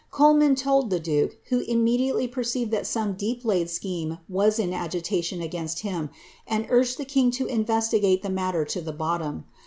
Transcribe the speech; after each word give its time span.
Coleman 0.09 0.55
told 0.55 0.89
the 0.89 0.99
duke, 0.99 1.37
who 1.49 1.59
immediately 1.59 2.27
perceived 2.27 2.71
that 2.71 2.87
some 2.87 3.13
deep 3.13 3.45
laid 3.45 3.69
scheme 3.69 4.17
was 4.27 4.57
in 4.57 4.71
agiuition 4.73 5.43
against 5.43 5.81
himself, 5.81 6.09
and 6.47 6.65
urged 6.69 6.97
the 6.97 7.05
king 7.05 7.29
to 7.29 7.45
investigale 7.45 8.19
the 8.19 8.31
matter 8.31 8.65
to 8.65 8.81
the 8.81 8.93
bottom. 8.93 9.45